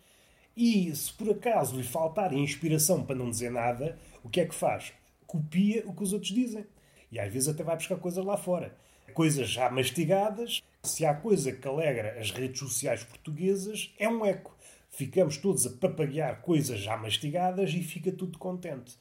E 0.57 0.95
se 0.97 1.13
por 1.13 1.31
acaso 1.31 1.77
lhe 1.77 1.83
faltar 1.83 2.33
inspiração 2.33 3.05
para 3.05 3.17
não 3.17 3.29
dizer 3.29 3.51
nada, 3.51 3.99
o 4.25 4.31
que 4.31 4.41
é 4.41 4.47
que 4.47 4.55
faz? 4.55 4.95
Copia 5.27 5.85
o 5.87 5.93
que 5.93 6.03
os 6.03 6.15
outros 6.15 6.33
dizem. 6.33 6.65
E 7.13 7.19
às 7.19 7.31
vezes 7.31 7.49
até 7.49 7.63
vai 7.63 7.77
buscar 7.77 7.97
coisas 7.97 8.25
lá 8.25 8.37
fora 8.37 8.75
coisas 9.19 9.49
já 9.49 9.69
mastigadas. 9.69 10.63
Se 10.83 11.05
há 11.05 11.13
coisa 11.13 11.51
que 11.51 11.67
alegra 11.67 12.21
as 12.21 12.31
redes 12.31 12.61
sociais 12.61 13.03
portuguesas, 13.03 13.93
é 13.99 14.09
um 14.09 14.25
eco. 14.25 14.57
Ficamos 14.91 15.37
todos 15.37 15.67
a 15.67 15.71
papaguear 15.71 16.41
coisas 16.41 16.79
já 16.79 16.97
mastigadas 16.97 17.73
e 17.75 17.83
fica 17.83 18.13
tudo 18.13 18.39
contente. 18.39 18.97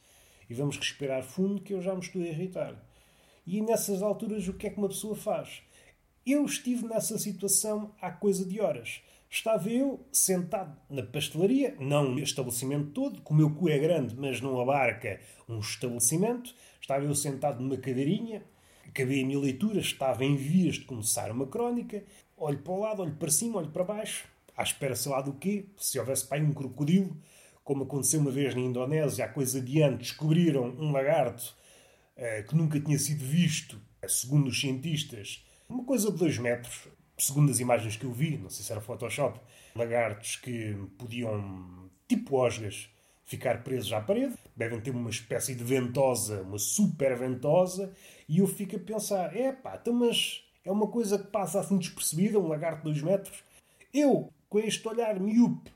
E 0.50 0.54
vamos 0.54 0.76
respirar 0.76 1.22
fundo 1.22 1.62
que 1.62 1.72
eu 1.72 1.80
já 1.80 1.94
me 1.94 2.00
estou 2.00 2.20
a 2.20 2.26
irritar. 2.26 2.74
E 3.46 3.60
nessas 3.62 4.02
alturas, 4.02 4.48
o 4.48 4.54
que 4.54 4.66
é 4.66 4.70
que 4.70 4.78
uma 4.78 4.88
pessoa 4.88 5.14
faz? 5.14 5.62
Eu 6.26 6.44
estive 6.44 6.86
nessa 6.86 7.18
situação 7.18 7.94
há 8.00 8.10
coisa 8.10 8.44
de 8.44 8.60
horas. 8.60 9.00
Estava 9.30 9.68
eu 9.68 10.00
sentado 10.10 10.74
na 10.88 11.02
pastelaria, 11.02 11.76
não 11.78 12.10
no 12.10 12.20
estabelecimento 12.20 12.90
todo, 12.90 13.20
que 13.20 13.30
o 13.30 13.34
meu 13.34 13.50
cu 13.50 13.68
é 13.68 13.78
grande, 13.78 14.16
mas 14.16 14.40
não 14.40 14.60
abarca 14.60 15.20
um 15.48 15.58
estabelecimento. 15.58 16.54
Estava 16.80 17.04
eu 17.04 17.14
sentado 17.14 17.60
numa 17.60 17.76
cadeirinha, 17.76 18.42
acabei 18.86 19.22
a 19.22 19.26
minha 19.26 19.38
leitura, 19.38 19.80
estava 19.80 20.24
em 20.24 20.34
vias 20.34 20.76
de 20.76 20.84
começar 20.86 21.30
uma 21.30 21.46
crónica, 21.46 22.02
olho 22.36 22.58
para 22.58 22.72
o 22.72 22.80
lado, 22.80 23.02
olho 23.02 23.16
para 23.16 23.30
cima, 23.30 23.58
olho 23.58 23.70
para 23.70 23.84
baixo, 23.84 24.26
à 24.56 24.62
espera 24.62 24.96
sei 24.96 25.12
lá 25.12 25.20
do 25.20 25.34
quê, 25.34 25.66
se 25.76 25.98
houvesse 25.98 26.26
para 26.26 26.38
aí 26.38 26.44
um 26.44 26.52
crocodilo, 26.52 27.14
como 27.62 27.84
aconteceu 27.84 28.20
uma 28.20 28.30
vez 28.30 28.54
na 28.54 28.62
Indonésia, 28.62 29.26
há 29.26 29.28
coisa 29.28 29.60
de 29.60 29.82
antes, 29.82 30.08
descobriram 30.08 30.64
um 30.78 30.90
lagarto 30.90 31.54
uh, 32.16 32.48
que 32.48 32.56
nunca 32.56 32.80
tinha 32.80 32.98
sido 32.98 33.22
visto, 33.22 33.78
segundo 34.08 34.48
os 34.48 34.58
cientistas, 34.58 35.44
uma 35.68 35.84
coisa 35.84 36.10
de 36.10 36.18
2 36.18 36.38
metros, 36.38 36.88
segundo 37.16 37.50
as 37.50 37.60
imagens 37.60 37.96
que 37.96 38.04
eu 38.04 38.12
vi, 38.12 38.38
não 38.38 38.48
sei 38.48 38.64
se 38.64 38.72
era 38.72 38.80
Photoshop, 38.80 39.40
lagartos 39.74 40.36
que 40.36 40.74
podiam, 40.96 41.90
tipo 42.06 42.36
osgas, 42.36 42.88
ficar 43.24 43.62
presos 43.62 43.92
à 43.92 44.00
parede, 44.00 44.34
devem 44.56 44.80
ter 44.80 44.90
uma 44.90 45.10
espécie 45.10 45.54
de 45.54 45.62
ventosa, 45.62 46.42
uma 46.42 46.58
super 46.58 47.16
ventosa, 47.16 47.92
e 48.28 48.38
eu 48.38 48.46
fico 48.46 48.76
a 48.76 48.78
pensar: 48.78 49.36
é 49.36 49.52
pá, 49.52 49.78
então, 49.80 49.92
mas 49.92 50.44
é 50.64 50.72
uma 50.72 50.86
coisa 50.86 51.18
que 51.18 51.26
passa 51.26 51.60
assim 51.60 51.78
despercebida, 51.78 52.38
um 52.38 52.48
lagarto 52.48 52.78
de 52.78 53.00
2 53.00 53.02
metros. 53.02 53.44
Eu, 53.92 54.32
com 54.48 54.58
este 54.58 54.86
olhar 54.88 55.18
miúpe, 55.20 55.70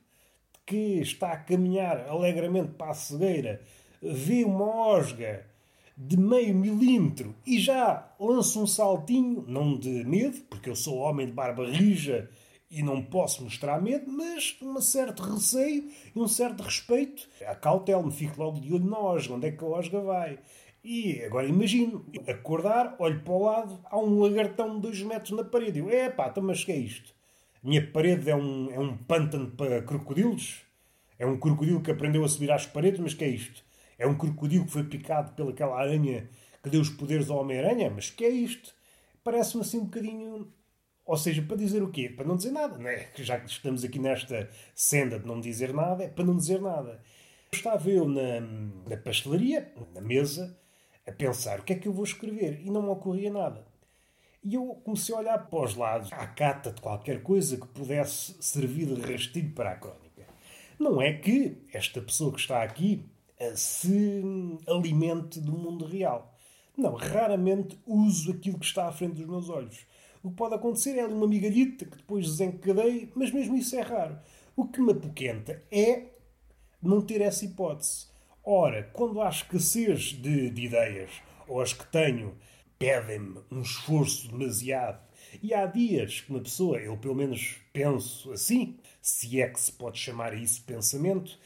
que 0.64 1.00
está 1.00 1.32
a 1.32 1.36
caminhar 1.36 2.08
alegremente 2.08 2.72
para 2.72 2.92
a 2.92 2.94
cegueira, 2.94 3.62
vê 4.00 4.44
uma 4.44 4.64
osga 4.86 5.46
de 5.96 6.16
meio 6.16 6.54
milímetro 6.54 7.34
e 7.46 7.58
já 7.58 8.10
lança 8.18 8.58
um 8.58 8.66
saltinho, 8.66 9.44
não 9.46 9.78
de 9.78 10.04
medo, 10.04 10.38
porque 10.48 10.70
eu 10.70 10.76
sou 10.76 10.98
homem 10.98 11.26
de 11.26 11.32
barba 11.32 11.68
rija 11.68 12.30
e 12.70 12.82
não 12.82 13.02
posso 13.02 13.44
mostrar 13.44 13.82
medo, 13.82 14.10
mas 14.10 14.56
um 14.62 14.80
certo 14.80 15.22
receio 15.22 15.90
e 16.16 16.18
um 16.18 16.26
certo 16.26 16.62
respeito. 16.62 17.28
A 17.46 17.54
cautela, 17.54 18.02
me 18.02 18.10
fico 18.10 18.42
logo 18.42 18.58
de 18.58 18.72
olho 18.72 18.88
na 18.88 18.98
osga, 18.98 19.34
onde 19.34 19.48
é 19.48 19.52
que 19.52 19.62
a 19.62 19.66
osga 19.66 20.00
vai. 20.00 20.38
E 20.82 21.22
agora 21.22 21.46
imagino, 21.46 22.04
acordar, 22.26 22.96
olho 22.98 23.20
para 23.20 23.32
o 23.32 23.42
lado, 23.44 23.78
há 23.84 23.98
um 23.98 24.18
lagartão 24.20 24.74
de 24.74 24.80
2 24.80 25.02
metros 25.02 25.30
na 25.36 25.44
parede. 25.44 25.78
Eu, 25.78 25.90
é 25.90 26.08
pá, 26.08 26.28
então, 26.28 26.42
mas 26.42 26.64
que 26.64 26.72
é 26.72 26.76
isto? 26.76 27.14
Minha 27.62 27.86
parede 27.86 28.28
é 28.30 28.34
um, 28.34 28.70
é 28.72 28.78
um 28.80 28.96
pântano 28.96 29.50
para 29.50 29.82
crocodilos? 29.82 30.62
É 31.18 31.26
um 31.26 31.38
crocodilo 31.38 31.80
que 31.80 31.90
aprendeu 31.90 32.24
a 32.24 32.28
subir 32.28 32.50
às 32.50 32.66
paredes, 32.66 32.98
mas 32.98 33.14
que 33.14 33.22
é 33.22 33.28
isto? 33.28 33.62
É 34.02 34.06
um 34.06 34.18
crocodilo 34.18 34.64
que 34.64 34.72
foi 34.72 34.82
picado 34.82 35.32
pelaquela 35.34 35.80
aranha 35.80 36.28
que 36.60 36.68
deu 36.68 36.80
os 36.80 36.90
poderes 36.90 37.30
ao 37.30 37.38
Homem-Aranha? 37.38 37.88
Mas 37.88 38.10
que 38.10 38.24
é 38.24 38.28
isto? 38.28 38.74
Parece-me 39.22 39.62
assim 39.62 39.78
um 39.78 39.84
bocadinho. 39.84 40.52
Ou 41.06 41.16
seja, 41.16 41.40
para 41.40 41.56
dizer 41.56 41.84
o 41.84 41.88
quê? 41.88 42.08
Para 42.08 42.26
não 42.26 42.36
dizer 42.36 42.50
nada, 42.50 42.76
não 42.78 42.88
é? 42.88 43.08
Já 43.14 43.38
que 43.38 43.48
estamos 43.48 43.84
aqui 43.84 44.00
nesta 44.00 44.50
senda 44.74 45.20
de 45.20 45.26
não 45.26 45.40
dizer 45.40 45.72
nada, 45.72 46.02
é 46.02 46.08
para 46.08 46.24
não 46.24 46.36
dizer 46.36 46.60
nada. 46.60 47.00
Estava 47.52 47.88
eu 47.88 48.08
na, 48.08 48.40
na 48.88 48.96
pastelaria, 48.96 49.72
na 49.94 50.00
mesa, 50.00 50.58
a 51.06 51.12
pensar 51.12 51.60
o 51.60 51.62
que 51.62 51.72
é 51.72 51.76
que 51.76 51.86
eu 51.86 51.92
vou 51.92 52.02
escrever 52.02 52.60
e 52.60 52.70
não 52.72 52.82
me 52.82 52.88
ocorria 52.88 53.30
nada. 53.30 53.64
E 54.42 54.54
eu 54.54 54.66
comecei 54.84 55.14
a 55.14 55.18
olhar 55.18 55.38
para 55.46 55.64
os 55.64 55.76
lados, 55.76 56.12
à 56.12 56.26
cata 56.26 56.72
de 56.72 56.80
qualquer 56.80 57.22
coisa 57.22 57.56
que 57.56 57.68
pudesse 57.68 58.34
servir 58.42 58.86
de 58.86 59.00
rastilho 59.00 59.52
para 59.52 59.70
a 59.70 59.76
crónica. 59.76 60.26
Não 60.76 61.00
é 61.00 61.12
que 61.12 61.62
esta 61.72 62.00
pessoa 62.00 62.32
que 62.32 62.40
está 62.40 62.64
aqui 62.64 63.08
se 63.56 64.58
alimente 64.66 65.40
do 65.40 65.52
mundo 65.52 65.84
real. 65.84 66.34
Não, 66.76 66.94
raramente 66.94 67.78
uso 67.86 68.32
aquilo 68.32 68.58
que 68.58 68.64
está 68.64 68.88
à 68.88 68.92
frente 68.92 69.16
dos 69.16 69.26
meus 69.26 69.48
olhos. 69.48 69.86
O 70.22 70.30
que 70.30 70.36
pode 70.36 70.54
acontecer 70.54 70.96
é 70.98 71.06
uma 71.06 71.26
migalhita 71.26 71.84
que 71.84 71.96
depois 71.96 72.26
desencadeie, 72.26 73.10
mas 73.14 73.30
mesmo 73.30 73.56
isso 73.56 73.76
é 73.76 73.80
raro. 73.80 74.18
O 74.56 74.66
que 74.66 74.80
me 74.80 74.92
apoquenta 74.92 75.62
é 75.70 76.06
não 76.80 77.00
ter 77.00 77.20
essa 77.20 77.44
hipótese. 77.44 78.06
Ora, 78.44 78.88
quando 78.92 79.20
há 79.20 79.28
escassez 79.28 80.12
de, 80.12 80.50
de 80.50 80.62
ideias, 80.62 81.10
ou 81.46 81.60
as 81.60 81.72
que 81.72 81.86
tenho 81.86 82.34
pedem-me 82.78 83.38
um 83.50 83.62
esforço 83.62 84.28
demasiado, 84.28 85.00
e 85.40 85.54
há 85.54 85.66
dias 85.66 86.20
que 86.20 86.30
uma 86.30 86.40
pessoa, 86.40 86.78
eu 86.78 86.96
pelo 86.96 87.14
menos 87.14 87.60
penso 87.72 88.32
assim, 88.32 88.76
se 89.00 89.40
é 89.40 89.48
que 89.48 89.60
se 89.60 89.72
pode 89.72 89.98
chamar 89.98 90.34
isso 90.34 90.64
pensamento, 90.64 91.38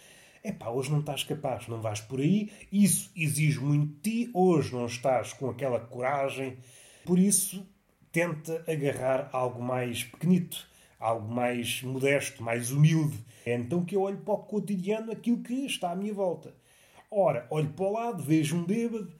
é 0.46 0.52
pá, 0.52 0.70
hoje 0.70 0.92
não 0.92 1.00
estás 1.00 1.24
capaz, 1.24 1.66
não 1.66 1.80
vais 1.80 2.00
por 2.00 2.20
aí, 2.20 2.52
isso 2.70 3.10
exige 3.16 3.58
muito 3.58 3.94
de 3.96 4.24
ti, 4.26 4.30
hoje 4.32 4.72
não 4.72 4.86
estás 4.86 5.32
com 5.32 5.50
aquela 5.50 5.80
coragem, 5.80 6.56
por 7.04 7.18
isso 7.18 7.66
tenta 8.12 8.64
agarrar 8.68 9.28
algo 9.32 9.60
mais 9.60 10.04
pequenito, 10.04 10.68
algo 11.00 11.28
mais 11.28 11.82
modesto, 11.82 12.44
mais 12.44 12.70
humilde. 12.70 13.18
É 13.44 13.54
então 13.54 13.84
que 13.84 13.96
eu 13.96 14.02
olho 14.02 14.18
para 14.18 14.34
o 14.34 14.38
cotidiano, 14.38 15.10
aquilo 15.10 15.42
que 15.42 15.66
está 15.66 15.90
à 15.90 15.96
minha 15.96 16.14
volta. 16.14 16.54
Ora, 17.10 17.46
olho 17.50 17.70
para 17.70 17.84
o 17.84 17.92
lado, 17.92 18.22
vejo 18.22 18.56
um 18.56 18.64
bêbado, 18.64 19.12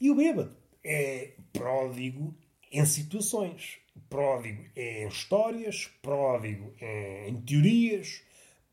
e 0.00 0.10
o 0.10 0.16
bêbado 0.16 0.56
é 0.84 1.34
pródigo 1.52 2.34
em 2.72 2.84
situações. 2.84 3.78
Pródigo 4.08 4.64
em 4.74 5.06
histórias, 5.06 5.90
pródigo 6.02 6.74
em 6.80 7.40
teorias, 7.42 8.22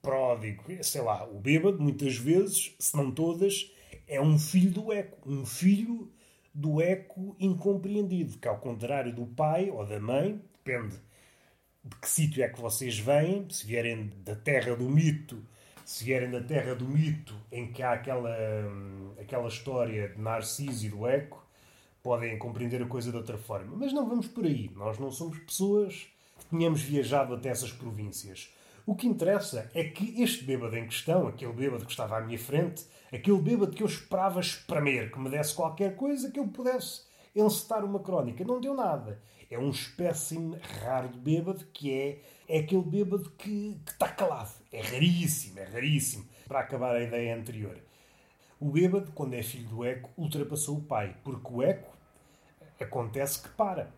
pródigo, 0.01 0.63
sei 0.83 1.01
lá, 1.01 1.27
o 1.27 1.39
bêbado, 1.39 1.81
muitas 1.81 2.15
vezes, 2.15 2.75
se 2.79 2.95
não 2.95 3.11
todas, 3.11 3.71
é 4.07 4.21
um 4.21 4.37
filho 4.37 4.71
do 4.71 4.91
eco. 4.91 5.29
Um 5.29 5.45
filho 5.45 6.11
do 6.53 6.81
eco 6.81 7.35
incompreendido, 7.39 8.37
que 8.37 8.47
ao 8.47 8.57
contrário 8.59 9.13
do 9.13 9.25
pai 9.25 9.69
ou 9.69 9.85
da 9.85 9.99
mãe, 9.99 10.41
depende 10.53 10.95
de 11.83 11.95
que 11.95 12.09
sítio 12.09 12.43
é 12.43 12.49
que 12.49 12.59
vocês 12.59 12.97
vêm, 12.97 13.47
se 13.49 13.65
vierem 13.65 14.11
da 14.23 14.35
terra 14.35 14.75
do 14.75 14.89
mito 14.89 15.41
se 15.89 16.03
vierem 16.03 16.29
da 16.29 16.39
terra 16.39 16.75
do 16.75 16.87
mito, 16.87 17.33
em 17.51 17.71
que 17.71 17.81
há 17.81 17.93
aquela, 17.93 18.29
hum, 18.29 19.11
aquela 19.19 19.47
história 19.47 20.09
de 20.09 20.21
Narciso 20.21 20.85
e 20.85 20.89
do 20.89 21.07
Eco, 21.07 21.43
podem 22.03 22.37
compreender 22.37 22.79
a 22.79 22.85
coisa 22.85 23.09
de 23.09 23.17
outra 23.17 23.39
forma. 23.39 23.75
Mas 23.75 23.91
não 23.91 24.07
vamos 24.07 24.27
por 24.27 24.45
aí. 24.45 24.69
Nós 24.75 24.99
não 24.99 25.09
somos 25.09 25.39
pessoas 25.39 26.07
que 26.37 26.45
tenhamos 26.45 26.83
viajado 26.83 27.33
até 27.33 27.49
essas 27.49 27.71
províncias. 27.71 28.53
O 28.89 28.95
que 28.95 29.05
interessa 29.05 29.69
é 29.75 29.83
que 29.83 30.19
este 30.19 30.43
bêbado 30.43 30.75
em 30.75 30.87
questão, 30.87 31.27
aquele 31.27 31.53
bêbado 31.53 31.85
que 31.85 31.91
estava 31.91 32.17
à 32.17 32.21
minha 32.21 32.39
frente, 32.39 32.87
aquele 33.13 33.39
bêbado 33.39 33.71
que 33.71 33.83
eu 33.83 33.87
esperava 33.87 34.39
espremer, 34.39 35.11
que 35.11 35.19
me 35.19 35.29
desse 35.29 35.53
qualquer 35.53 35.95
coisa 35.95 36.31
que 36.31 36.39
eu 36.39 36.47
pudesse 36.47 37.03
encetar 37.35 37.85
uma 37.85 37.99
crónica, 37.99 38.43
não 38.43 38.59
deu 38.59 38.73
nada. 38.73 39.21
É 39.47 39.59
um 39.59 39.69
espécime 39.69 40.57
raro 40.81 41.07
de 41.09 41.19
bêbado 41.19 41.65
que 41.71 41.93
é, 41.93 42.23
é 42.47 42.61
aquele 42.61 42.81
bêbado 42.81 43.29
que, 43.37 43.79
está 43.85 44.07
calado. 44.09 44.55
É 44.71 44.81
raríssimo, 44.81 45.59
é 45.59 45.65
raríssimo. 45.65 46.25
Para 46.47 46.61
acabar 46.61 46.95
a 46.95 47.03
ideia 47.03 47.37
anterior. 47.37 47.77
O 48.59 48.71
bêbado, 48.71 49.11
quando 49.11 49.35
é 49.35 49.43
filho 49.43 49.69
do 49.69 49.85
eco, 49.85 50.09
ultrapassou 50.17 50.79
o 50.79 50.81
pai, 50.81 51.15
porque 51.23 51.53
o 51.53 51.61
eco 51.61 51.95
acontece 52.81 53.39
que 53.43 53.49
para. 53.49 53.93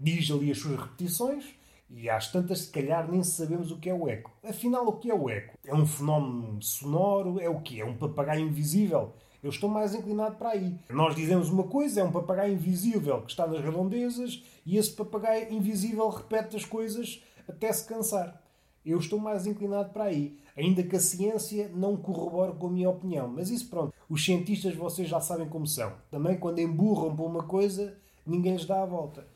Diz 0.00 0.30
ali 0.30 0.52
as 0.52 0.58
suas 0.58 0.78
repetições 0.80 1.56
e 1.88 2.10
às 2.10 2.30
tantas, 2.30 2.60
se 2.60 2.70
calhar, 2.70 3.10
nem 3.10 3.22
sabemos 3.22 3.70
o 3.70 3.78
que 3.78 3.88
é 3.88 3.94
o 3.94 4.08
eco. 4.08 4.32
Afinal, 4.44 4.86
o 4.86 4.92
que 4.92 5.10
é 5.10 5.14
o 5.14 5.30
eco? 5.30 5.56
É 5.64 5.74
um 5.74 5.86
fenómeno 5.86 6.60
sonoro? 6.60 7.40
É 7.40 7.48
o 7.48 7.60
quê? 7.60 7.80
É 7.80 7.84
um 7.84 7.96
papagaio 7.96 8.44
invisível? 8.44 9.12
Eu 9.42 9.50
estou 9.50 9.70
mais 9.70 9.94
inclinado 9.94 10.36
para 10.36 10.50
aí. 10.50 10.76
Nós 10.90 11.14
dizemos 11.14 11.48
uma 11.48 11.64
coisa, 11.64 12.00
é 12.00 12.04
um 12.04 12.10
papagaio 12.10 12.54
invisível 12.54 13.22
que 13.22 13.30
está 13.30 13.46
nas 13.46 13.60
redondezas 13.60 14.42
e 14.64 14.76
esse 14.76 14.90
papagaio 14.90 15.52
invisível 15.52 16.08
repete 16.08 16.56
as 16.56 16.64
coisas 16.64 17.22
até 17.48 17.72
se 17.72 17.86
cansar. 17.86 18.42
Eu 18.84 18.98
estou 18.98 19.20
mais 19.20 19.46
inclinado 19.46 19.90
para 19.90 20.04
aí. 20.04 20.38
Ainda 20.56 20.82
que 20.82 20.96
a 20.96 21.00
ciência 21.00 21.70
não 21.74 21.96
corrobore 21.96 22.54
com 22.54 22.66
a 22.66 22.70
minha 22.70 22.90
opinião. 22.90 23.28
Mas 23.28 23.50
isso 23.50 23.68
pronto. 23.68 23.92
Os 24.08 24.24
cientistas 24.24 24.74
vocês 24.74 25.08
já 25.08 25.20
sabem 25.20 25.48
como 25.48 25.66
são. 25.66 25.92
Também 26.10 26.36
quando 26.38 26.58
emburram 26.58 27.14
para 27.14 27.24
uma 27.24 27.42
coisa, 27.42 27.96
ninguém 28.26 28.54
lhes 28.54 28.64
dá 28.64 28.82
a 28.82 28.86
volta. 28.86 29.26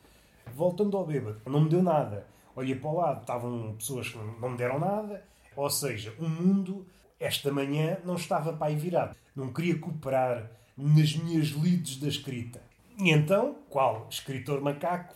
Voltando 0.53 0.97
ao 0.97 1.05
bêbado. 1.05 1.41
Não 1.45 1.61
me 1.61 1.69
deu 1.69 1.83
nada. 1.83 2.25
Olhei 2.55 2.75
para 2.75 2.89
o 2.89 2.97
lado, 2.97 3.21
estavam 3.21 3.75
pessoas 3.75 4.09
que 4.09 4.17
não 4.17 4.49
me 4.49 4.57
deram 4.57 4.79
nada. 4.79 5.23
Ou 5.55 5.69
seja, 5.69 6.13
o 6.19 6.27
mundo, 6.27 6.85
esta 7.19 7.51
manhã, 7.51 7.97
não 8.03 8.15
estava 8.15 8.53
para 8.53 8.67
aí 8.67 8.75
virado. 8.75 9.15
Não 9.35 9.51
queria 9.51 9.77
cooperar 9.79 10.51
nas 10.77 11.15
minhas 11.15 11.47
lides 11.47 11.97
da 11.97 12.07
escrita. 12.07 12.61
E 12.97 13.09
então, 13.09 13.55
qual 13.69 14.07
escritor 14.09 14.61
macaco, 14.61 15.15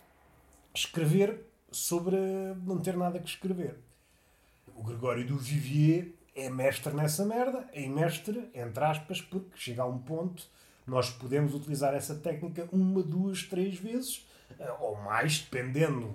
escrever 0.74 1.46
sobre 1.70 2.16
não 2.64 2.78
ter 2.78 2.96
nada 2.96 3.18
que 3.18 3.28
escrever. 3.28 3.78
O 4.74 4.82
Gregório 4.82 5.26
do 5.26 5.36
Vivier 5.36 6.08
é 6.34 6.50
mestre 6.50 6.92
nessa 6.92 7.24
merda, 7.24 7.68
é 7.72 7.86
mestre, 7.86 8.50
entre 8.54 8.84
aspas, 8.84 9.20
porque 9.20 9.56
chega 9.56 9.82
a 9.82 9.86
um 9.86 9.98
ponto 9.98 10.48
nós 10.86 11.10
podemos 11.10 11.52
utilizar 11.52 11.94
essa 11.94 12.14
técnica 12.14 12.68
uma, 12.70 13.02
duas, 13.02 13.42
três 13.42 13.76
vezes, 13.78 14.24
eh, 14.58 14.72
ou 14.78 14.96
mais, 14.96 15.40
dependendo 15.40 16.14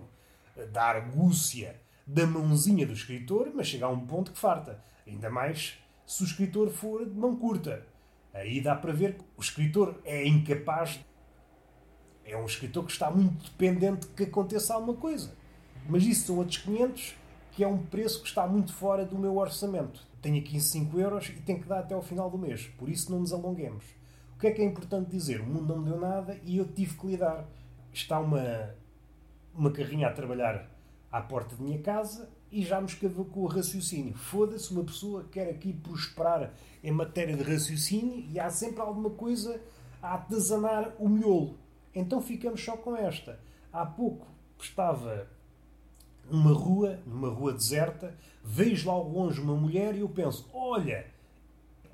da 0.68 0.84
argúcia 0.84 1.80
da 2.06 2.26
mãozinha 2.26 2.86
do 2.86 2.94
escritor, 2.94 3.52
mas 3.54 3.68
chega 3.68 3.86
a 3.86 3.90
um 3.90 4.06
ponto 4.06 4.32
que 4.32 4.40
farta. 4.40 4.84
Ainda 5.08 5.30
mais 5.30 5.78
se 6.06 6.24
o 6.24 6.26
escritor 6.26 6.70
for 6.70 7.06
de 7.06 7.18
mão 7.18 7.36
curta. 7.36 7.86
Aí 8.34 8.62
dá 8.62 8.76
para 8.76 8.94
ver 8.94 9.16
que 9.16 9.24
o 9.38 9.42
escritor 9.42 10.00
é 10.04 10.26
incapaz. 10.28 11.00
É 12.26 12.36
um 12.38 12.46
escritor 12.46 12.86
que 12.86 12.92
está 12.92 13.10
muito 13.10 13.46
dependente 13.46 14.08
de 14.08 14.14
que 14.14 14.24
aconteça 14.24 14.74
alguma 14.74 14.96
coisa. 14.96 15.34
Mas 15.88 16.04
isso 16.04 16.28
são 16.28 16.38
outros 16.38 16.58
500, 16.58 17.16
que 17.52 17.64
é 17.64 17.68
um 17.68 17.78
preço 17.78 18.22
que 18.22 18.28
está 18.28 18.46
muito 18.48 18.74
fora 18.74 19.06
do 19.06 19.18
meu 19.18 19.38
orçamento. 19.38 20.06
Tenho 20.22 20.40
aqui 20.40 20.60
5 20.60 21.00
euros 21.00 21.30
e 21.30 21.42
tenho 21.42 21.62
que 21.62 21.68
dar 21.68 21.80
até 21.80 21.94
ao 21.94 22.02
final 22.02 22.30
do 22.30 22.38
mês. 22.38 22.68
Por 22.78 22.90
isso 22.90 23.12
não 23.12 23.20
nos 23.20 23.34
alonguemos. 23.34 23.84
O 24.36 24.40
que 24.40 24.48
é 24.48 24.52
que 24.52 24.62
é 24.62 24.66
importante 24.66 25.10
dizer? 25.10 25.42
O 25.42 25.46
mundo 25.46 25.68
não 25.68 25.82
me 25.82 25.90
deu 25.90 26.00
nada 26.00 26.40
e 26.44 26.58
eu 26.58 26.66
tive 26.66 26.98
que 26.98 27.08
lidar. 27.08 27.46
Está 27.92 28.20
uma, 28.20 28.76
uma 29.54 29.72
carrinha 29.72 30.08
a 30.08 30.12
trabalhar 30.12 30.70
à 31.12 31.22
porta 31.22 31.56
da 31.56 31.64
minha 31.64 31.80
casa 31.80 32.30
e 32.52 32.64
já 32.64 32.80
me 32.80 32.88
escavou 32.88 33.26
com 33.26 33.42
o 33.42 33.48
raciocínio. 33.48 34.14
Foda-se, 34.14 34.72
uma 34.72 34.84
pessoa 34.84 35.26
quer 35.32 35.50
aqui 35.50 35.74
prosperar 35.74 36.54
em 36.84 36.92
matéria 36.92 37.36
de 37.36 37.44
raciocínio 37.44 38.26
e 38.30 38.40
há 38.40 38.50
sempre 38.50 38.82
alguma 38.82 39.10
coisa 39.10 39.62
a 40.02 40.16
atazanar 40.16 40.94
o 41.00 41.08
miolo. 41.08 41.58
Então 41.94 42.22
ficamos 42.22 42.64
só 42.64 42.76
com 42.78 42.96
esta. 42.96 43.40
Há 43.72 43.86
pouco 43.86 44.28
estava 44.60 45.28
numa 46.30 46.54
rua, 46.54 47.00
numa 47.06 47.30
rua 47.30 47.54
deserta, 47.54 48.16
vejo 48.44 48.88
lá 48.88 48.94
ao 48.94 49.08
longe 49.08 49.42
uma 49.42 49.56
mulher 49.56 49.96
e 49.96 50.00
eu 50.00 50.10
penso: 50.10 50.50
olha, 50.54 51.06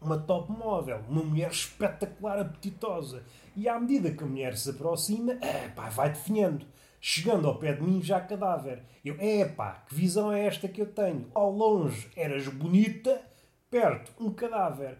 uma 0.02 0.18
top 0.18 0.52
móvel, 0.52 1.02
uma 1.10 1.24
mulher 1.24 1.52
espetacular, 1.52 2.40
apetitosa. 2.40 3.24
E 3.56 3.68
à 3.68 3.80
medida 3.80 4.12
que 4.12 4.24
a 4.24 4.28
mulher 4.28 4.56
se 4.56 4.70
aproxima, 4.70 5.34
é, 5.34 5.70
vai 5.90 6.10
definhando. 6.10 6.66
Chegando 7.10 7.48
ao 7.48 7.58
pé 7.58 7.72
de 7.72 7.82
mim, 7.82 8.02
já 8.02 8.20
cadáver. 8.20 8.84
Eu, 9.04 9.16
é 9.18 9.46
pá, 9.46 9.86
que 9.88 9.96
visão 9.96 10.30
é 10.30 10.46
esta 10.46 10.68
que 10.68 10.82
eu 10.82 10.92
tenho? 10.92 11.32
Ao 11.34 11.50
longe 11.50 12.12
eras 12.18 12.50
bonita, 12.50 13.22
perto 13.70 14.12
um 14.20 14.30
cadáver. 14.30 14.98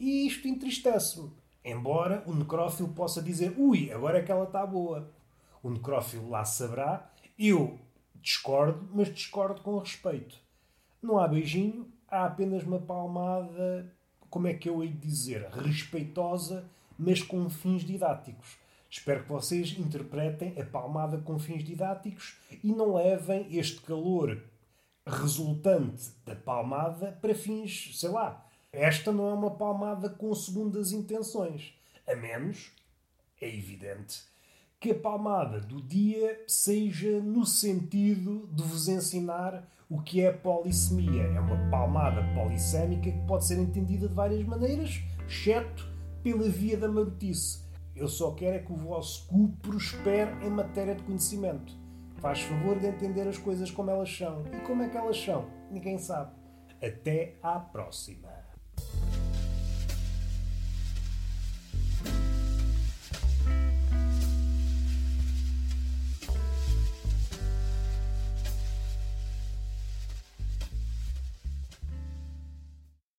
E 0.00 0.26
isto 0.26 0.48
entristece-me. 0.48 1.30
Embora 1.62 2.22
o 2.26 2.34
necrófilo 2.34 2.88
possa 2.88 3.20
dizer, 3.20 3.54
ui, 3.58 3.92
agora 3.92 4.16
é 4.16 4.22
que 4.22 4.32
ela 4.32 4.44
está 4.46 4.64
boa. 4.64 5.12
O 5.62 5.68
necrófilo 5.68 6.30
lá 6.30 6.42
saberá. 6.42 7.12
Eu 7.38 7.78
discordo, 8.14 8.88
mas 8.94 9.12
discordo 9.12 9.60
com 9.60 9.76
respeito. 9.76 10.40
Não 11.02 11.18
há 11.18 11.28
beijinho, 11.28 11.92
há 12.08 12.24
apenas 12.24 12.62
uma 12.62 12.78
palmada, 12.78 13.94
como 14.30 14.46
é 14.46 14.54
que 14.54 14.70
eu 14.70 14.82
hei 14.82 14.88
de 14.88 15.06
dizer, 15.06 15.46
respeitosa, 15.50 16.66
mas 16.98 17.22
com 17.22 17.46
fins 17.50 17.84
didáticos. 17.84 18.56
Espero 18.90 19.24
que 19.24 19.32
vocês 19.32 19.76
interpretem 19.78 20.54
a 20.60 20.64
palmada 20.64 21.18
com 21.18 21.38
fins 21.38 21.64
didáticos 21.64 22.36
e 22.62 22.72
não 22.72 22.94
levem 22.94 23.46
este 23.50 23.80
calor 23.80 24.42
resultante 25.06 26.10
da 26.24 26.34
palmada 26.34 27.18
para 27.20 27.34
fins, 27.34 27.98
sei 27.98 28.10
lá. 28.10 28.44
Esta 28.72 29.12
não 29.12 29.28
é 29.28 29.32
uma 29.32 29.50
palmada 29.50 30.10
com 30.10 30.34
segundas 30.34 30.92
intenções. 30.92 31.74
A 32.06 32.14
menos, 32.14 32.72
é 33.40 33.48
evidente, 33.48 34.22
que 34.78 34.90
a 34.90 34.94
palmada 34.94 35.60
do 35.60 35.80
dia 35.80 36.44
seja 36.46 37.20
no 37.20 37.46
sentido 37.46 38.48
de 38.52 38.62
vos 38.62 38.88
ensinar 38.88 39.66
o 39.88 40.02
que 40.02 40.20
é 40.20 40.32
polissemia. 40.32 41.22
É 41.22 41.40
uma 41.40 41.70
palmada 41.70 42.22
polissémica 42.34 43.10
que 43.10 43.26
pode 43.26 43.46
ser 43.46 43.58
entendida 43.58 44.08
de 44.08 44.14
várias 44.14 44.44
maneiras, 44.44 45.00
exceto 45.26 45.88
pela 46.22 46.48
via 46.48 46.76
da 46.76 46.88
marotice. 46.88 47.65
Eu 47.96 48.08
só 48.08 48.32
quero 48.32 48.56
é 48.56 48.58
que 48.58 48.70
o 48.70 48.76
vosso 48.76 49.26
cu 49.26 49.48
prospere 49.62 50.30
em 50.46 50.50
matéria 50.50 50.94
de 50.94 51.02
conhecimento. 51.02 51.72
Faz 52.16 52.42
favor 52.42 52.78
de 52.78 52.86
entender 52.86 53.26
as 53.26 53.38
coisas 53.38 53.70
como 53.70 53.90
elas 53.90 54.14
são. 54.14 54.44
E 54.52 54.60
como 54.66 54.82
é 54.82 54.88
que 54.90 54.98
elas 54.98 55.18
são? 55.18 55.46
Ninguém 55.70 55.98
sabe. 55.98 56.34
Até 56.82 57.38
à 57.42 57.58
próxima. 57.58 58.28